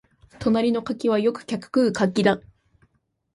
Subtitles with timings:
[0.39, 2.41] 隣の柿はよく客食う柿だ